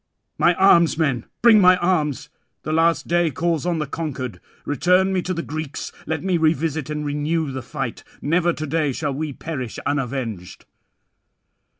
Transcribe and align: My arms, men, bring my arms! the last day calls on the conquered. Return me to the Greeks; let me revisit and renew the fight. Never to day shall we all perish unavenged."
My 0.39 0.55
arms, 0.55 0.97
men, 0.97 1.25
bring 1.43 1.61
my 1.61 1.77
arms! 1.77 2.29
the 2.63 2.73
last 2.73 3.07
day 3.07 3.29
calls 3.29 3.67
on 3.67 3.77
the 3.77 3.85
conquered. 3.85 4.39
Return 4.65 5.13
me 5.13 5.21
to 5.21 5.31
the 5.31 5.43
Greeks; 5.43 5.91
let 6.07 6.23
me 6.23 6.37
revisit 6.39 6.89
and 6.89 7.05
renew 7.05 7.51
the 7.51 7.61
fight. 7.61 8.03
Never 8.19 8.51
to 8.51 8.65
day 8.65 8.93
shall 8.93 9.13
we 9.13 9.27
all 9.31 9.37
perish 9.37 9.77
unavenged." 9.85 10.65